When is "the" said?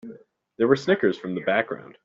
1.35-1.41